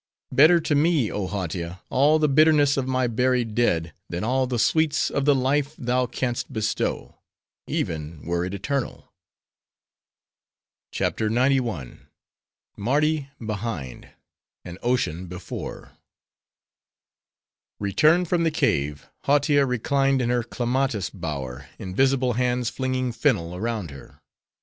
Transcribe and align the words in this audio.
"Better 0.31 0.59
to 0.59 0.73
me, 0.73 1.11
oh 1.11 1.27
Hautia! 1.27 1.79
all 1.91 2.17
the 2.17 2.27
bitterness 2.27 2.75
of 2.75 2.87
my 2.87 3.05
buried 3.05 3.53
dead, 3.53 3.93
than 4.09 4.23
all 4.23 4.47
the 4.47 4.57
sweets 4.57 5.11
of 5.11 5.25
the 5.25 5.35
life 5.35 5.75
thou 5.77 6.07
canst 6.07 6.51
bestow; 6.51 7.19
even, 7.67 8.23
were 8.25 8.43
it 8.43 8.55
eternal." 8.55 9.13
CHAPTER 10.91 11.29
XCI. 11.29 11.99
Mardi 12.75 13.29
Behind: 13.39 14.09
An 14.65 14.79
Ocean 14.81 15.27
Before 15.27 15.91
Returned 17.79 18.27
from 18.27 18.41
the 18.43 18.49
cave, 18.49 19.07
Hautia 19.25 19.67
reclined 19.67 20.19
in 20.19 20.31
her 20.31 20.41
clematis 20.41 21.11
bower, 21.11 21.69
invisible 21.77 22.33
hands 22.33 22.71
flinging 22.71 23.11
fennel 23.11 23.55
around 23.55 23.91
her. 23.91 24.19